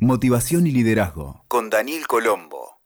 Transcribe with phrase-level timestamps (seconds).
[0.00, 1.42] Motivación y liderazgo.
[1.48, 2.76] Con Daniel Colombo.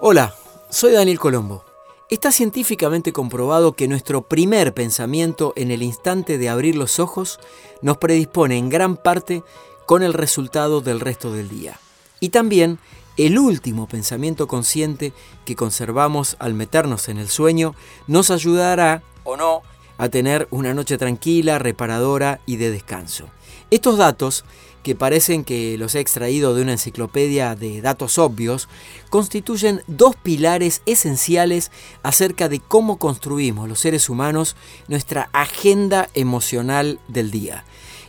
[0.00, 0.34] Hola,
[0.70, 1.64] soy Daniel Colombo.
[2.10, 7.38] Está científicamente comprobado que nuestro primer pensamiento en el instante de abrir los ojos
[7.80, 9.44] nos predispone en gran parte
[9.86, 11.78] con el resultado del resto del día.
[12.18, 12.80] Y también
[13.16, 15.12] el último pensamiento consciente
[15.44, 17.76] que conservamos al meternos en el sueño
[18.08, 19.62] nos ayudará o no
[20.00, 23.26] a tener una noche tranquila, reparadora y de descanso.
[23.70, 24.46] Estos datos,
[24.82, 28.66] que parecen que los he extraído de una enciclopedia de datos obvios,
[29.10, 31.70] constituyen dos pilares esenciales
[32.02, 34.56] acerca de cómo construimos los seres humanos
[34.88, 37.66] nuestra agenda emocional del día.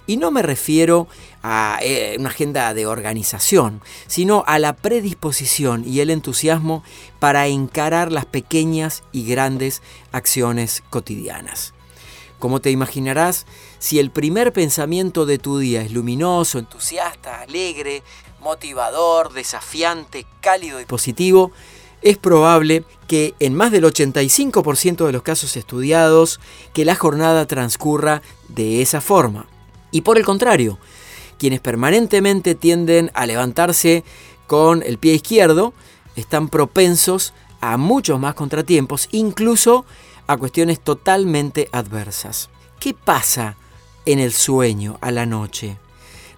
[0.08, 1.10] Y no me refiero
[1.44, 6.84] a eh, una agenda de organización, sino a la predisposición y el entusiasmo
[7.20, 9.82] para encarar las pequeñas y grandes
[10.14, 11.74] acciones cotidianas.
[12.42, 13.46] Como te imaginarás,
[13.78, 18.02] si el primer pensamiento de tu día es luminoso, entusiasta, alegre,
[18.40, 21.52] motivador, desafiante, cálido y positivo,
[22.02, 26.40] es probable que en más del 85% de los casos estudiados,
[26.74, 29.46] que la jornada transcurra de esa forma.
[29.92, 30.80] Y por el contrario,
[31.38, 34.04] quienes permanentemente tienden a levantarse
[34.48, 35.76] con el pie izquierdo,
[36.16, 39.86] están propensos a muchos más contratiempos, incluso
[40.32, 42.50] a cuestiones totalmente adversas.
[42.80, 43.58] ¿Qué pasa
[44.06, 45.78] en el sueño a la noche?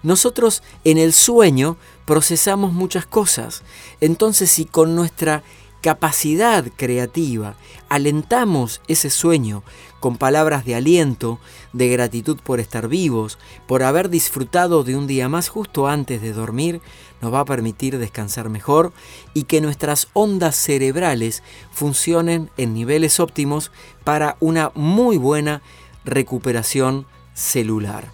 [0.02, 3.62] Nosotros en el sueño procesamos muchas cosas.
[4.00, 5.42] Entonces si con nuestra
[5.80, 7.54] capacidad creativa
[7.88, 9.62] alentamos ese sueño
[10.04, 11.38] con palabras de aliento,
[11.72, 16.34] de gratitud por estar vivos, por haber disfrutado de un día más justo antes de
[16.34, 16.82] dormir,
[17.22, 18.92] nos va a permitir descansar mejor
[19.32, 23.72] y que nuestras ondas cerebrales funcionen en niveles óptimos
[24.04, 25.62] para una muy buena
[26.04, 28.12] recuperación celular.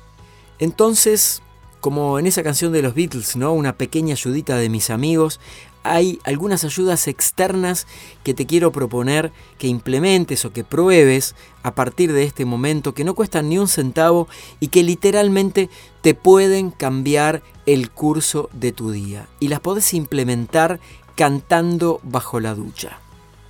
[0.60, 1.42] Entonces,
[1.80, 3.52] como en esa canción de los Beatles, ¿no?
[3.52, 5.40] Una pequeña ayudita de mis amigos,
[5.82, 7.86] hay algunas ayudas externas
[8.22, 13.04] que te quiero proponer que implementes o que pruebes a partir de este momento que
[13.04, 14.28] no cuestan ni un centavo
[14.60, 15.70] y que literalmente
[16.02, 20.80] te pueden cambiar el curso de tu día y las podés implementar
[21.16, 22.98] cantando bajo la ducha.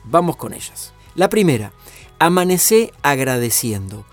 [0.04, 0.92] Vamos con ellas.
[1.14, 1.72] La primera,
[2.18, 4.04] amanecé agradeciendo.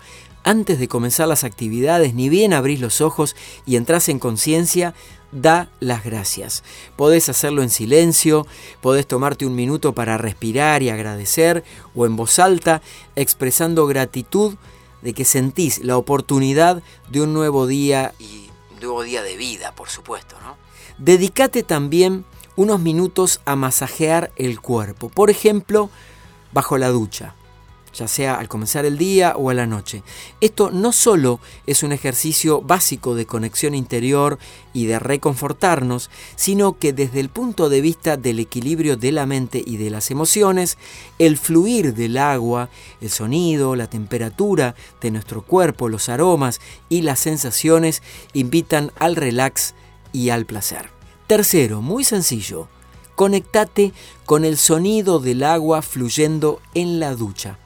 [0.48, 3.36] Antes de comenzar las actividades, ni bien abrís los ojos
[3.66, 4.94] y entras en conciencia,
[5.30, 6.64] da las gracias.
[6.96, 8.46] Podés hacerlo en silencio,
[8.80, 11.64] podés tomarte un minuto para respirar y agradecer,
[11.94, 12.80] o en voz alta,
[13.14, 14.54] expresando gratitud
[15.02, 18.48] de que sentís la oportunidad de un nuevo día y
[18.80, 20.36] nuevo día de vida, por supuesto.
[20.40, 20.56] ¿no?
[20.96, 22.24] Dedicate también
[22.56, 25.90] unos minutos a masajear el cuerpo, por ejemplo,
[26.52, 27.34] bajo la ducha
[27.94, 30.02] ya sea al comenzar el día o a la noche.
[30.40, 34.38] Esto no solo es un ejercicio básico de conexión interior
[34.72, 39.62] y de reconfortarnos, sino que desde el punto de vista del equilibrio de la mente
[39.64, 40.78] y de las emociones,
[41.18, 42.68] el fluir del agua,
[43.00, 49.74] el sonido, la temperatura de nuestro cuerpo, los aromas y las sensaciones invitan al relax
[50.12, 50.90] y al placer.
[51.26, 52.68] Tercero, muy sencillo,
[53.14, 53.92] conectate
[54.24, 57.58] con el sonido del agua fluyendo en la ducha.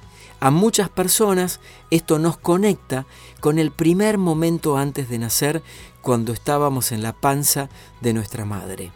[0.43, 1.61] A muchas personas
[1.93, 3.07] esto nos conecta
[3.39, 5.63] con el primer momento antes de nacer,
[6.01, 7.69] cuando estábamos en la panza
[8.01, 8.91] de nuestra madre.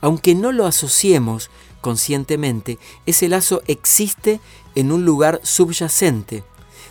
[0.00, 1.48] Aunque no lo asociemos
[1.80, 4.40] conscientemente, ese lazo existe
[4.74, 6.42] en un lugar subyacente,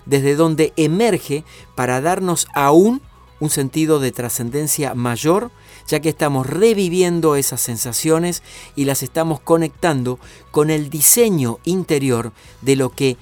[0.06, 1.44] desde donde emerge
[1.76, 3.02] para darnos aún
[3.42, 5.52] un sentido de trascendencia mayor,
[5.88, 8.44] ya que estamos reviviendo esas sensaciones
[8.78, 10.20] y las estamos conectando
[10.52, 13.18] con el diseño interior de lo que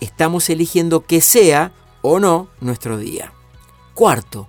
[0.00, 3.32] estamos eligiendo que sea o no nuestro día.
[3.94, 4.48] Cuarto,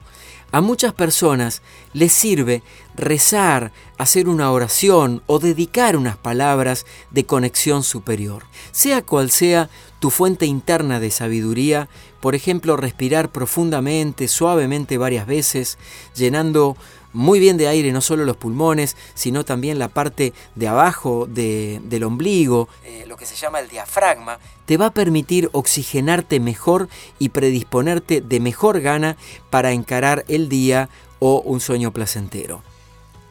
[0.51, 1.61] a muchas personas
[1.93, 2.63] les sirve
[2.95, 8.43] rezar, hacer una oración o dedicar unas palabras de conexión superior.
[8.71, 9.69] Sea cual sea
[9.99, 11.89] tu fuente interna de sabiduría,
[12.21, 15.77] por ejemplo, respirar profundamente, suavemente varias veces,
[16.15, 16.77] llenando
[17.13, 22.03] muy bien de aire no solo los pulmones, sino también la parte de abajo del
[22.03, 27.29] ombligo, eh, lo que se llama el diafragma, te va a permitir oxigenarte mejor y
[27.29, 29.17] predisponerte de mejor gana
[29.49, 30.89] para encarar el día
[31.19, 32.61] o un sueño placentero.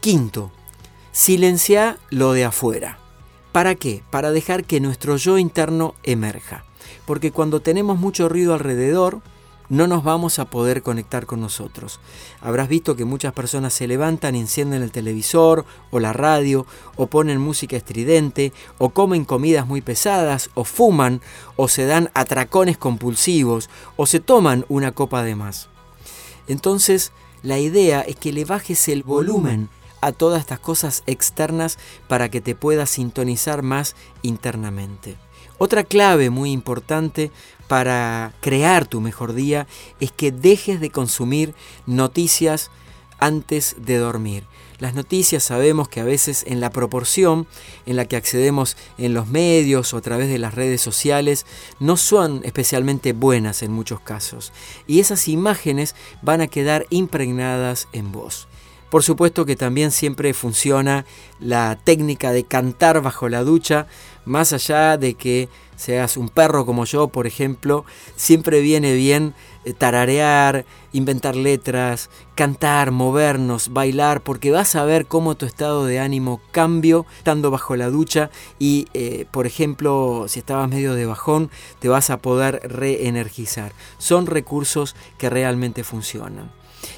[0.00, 0.50] Quinto,
[1.12, 3.05] silencia lo de afuera.
[3.56, 4.02] ¿Para qué?
[4.10, 6.66] Para dejar que nuestro yo interno emerja.
[7.06, 9.22] Porque cuando tenemos mucho ruido alrededor,
[9.70, 11.98] no nos vamos a poder conectar con nosotros.
[12.42, 16.66] Habrás visto que muchas personas se levantan encienden el televisor o la radio
[16.96, 21.22] o ponen música estridente o comen comidas muy pesadas o fuman
[21.56, 25.70] o se dan atracones compulsivos o se toman una copa de más.
[26.46, 27.10] Entonces,
[27.42, 29.68] La idea es que le bajes el volumen
[30.00, 31.78] a todas estas cosas externas
[32.08, 35.16] para que te puedas sintonizar más internamente.
[35.58, 37.30] Otra clave muy importante
[37.68, 39.66] para crear tu mejor día
[40.00, 41.54] es que dejes de consumir
[41.86, 42.70] noticias
[43.18, 44.44] antes de dormir.
[44.78, 47.46] Las noticias sabemos que a veces en la proporción
[47.86, 51.46] en la que accedemos en los medios o a través de las redes sociales
[51.80, 54.52] no son especialmente buenas en muchos casos
[54.86, 58.48] y esas imágenes van a quedar impregnadas en vos.
[58.90, 61.04] Por supuesto que también siempre funciona
[61.40, 63.86] la técnica de cantar bajo la ducha,
[64.24, 67.84] más allá de que seas un perro como yo, por ejemplo,
[68.16, 69.34] siempre viene bien
[69.64, 75.98] eh, tararear, inventar letras, cantar, movernos, bailar, porque vas a ver cómo tu estado de
[75.98, 81.50] ánimo cambió estando bajo la ducha y, eh, por ejemplo, si estabas medio de bajón,
[81.78, 83.72] te vas a poder reenergizar.
[83.98, 86.50] Son recursos que realmente funcionan.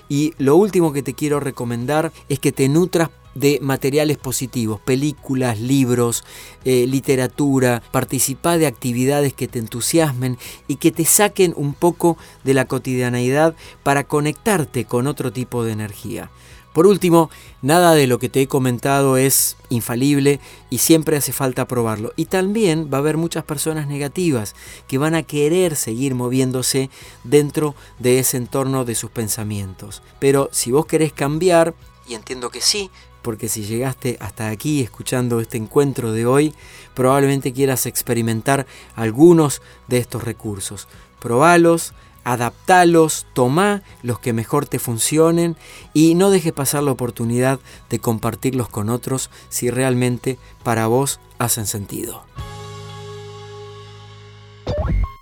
[0.08, 5.60] Y lo último que te quiero recomendar es que te nutras de materiales positivos, películas,
[5.60, 6.24] libros,
[6.64, 12.54] eh, literatura, participa de actividades que te entusiasmen y que te saquen un poco de
[12.54, 16.30] la cotidianeidad para conectarte con otro tipo de energía.
[16.78, 17.28] Por último,
[17.60, 20.38] nada de lo que te he comentado es infalible
[20.70, 22.12] y siempre hace falta probarlo.
[22.14, 24.54] Y también va a haber muchas personas negativas
[24.86, 26.88] que van a querer seguir moviéndose
[27.24, 30.04] dentro de ese entorno de sus pensamientos.
[30.20, 31.74] Pero si vos querés cambiar,
[32.06, 32.92] y entiendo que sí,
[33.22, 36.54] porque si llegaste hasta aquí escuchando este encuentro de hoy,
[36.94, 40.86] probablemente quieras experimentar algunos de estos recursos.
[41.18, 41.92] Probalos,
[42.32, 45.56] adaptalos, toma los que mejor te funcionen
[45.94, 51.66] y no dejes pasar la oportunidad de compartirlos con otros si realmente para vos hacen
[51.66, 52.24] sentido.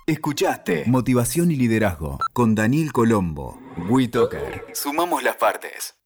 [0.05, 3.59] Escuchaste Motivación y Liderazgo con Daniel Colombo.
[3.89, 4.65] WeToker.
[4.73, 5.96] Sumamos las partes.